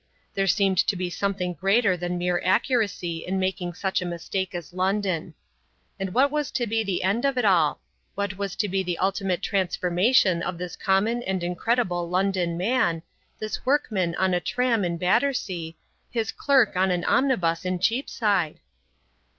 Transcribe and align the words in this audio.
There 0.33 0.47
seemed 0.47 0.79
to 0.87 0.95
be 0.95 1.11
something 1.11 1.53
greater 1.53 1.95
than 1.95 2.17
mere 2.17 2.41
accuracy 2.43 3.17
in 3.17 3.39
making 3.39 3.75
such 3.75 4.01
a 4.01 4.05
mistake 4.07 4.55
as 4.55 4.73
London. 4.73 5.35
And 5.99 6.11
what 6.15 6.31
was 6.31 6.49
to 6.53 6.65
be 6.65 6.83
the 6.83 7.03
end 7.03 7.23
of 7.23 7.37
it 7.37 7.45
all? 7.45 7.81
what 8.15 8.35
was 8.35 8.55
to 8.55 8.67
be 8.67 8.81
the 8.81 8.97
ultimate 8.97 9.43
transformation 9.43 10.41
of 10.41 10.57
this 10.57 10.75
common 10.75 11.21
and 11.21 11.43
incredible 11.43 12.09
London 12.09 12.57
man, 12.57 13.03
this 13.37 13.63
workman 13.63 14.15
on 14.15 14.33
a 14.33 14.39
tram 14.39 14.83
in 14.83 14.97
Battersea, 14.97 15.77
his 16.09 16.31
clerk 16.31 16.75
on 16.75 16.89
an 16.89 17.03
omnibus 17.05 17.63
in 17.63 17.77
Cheapside? 17.77 18.59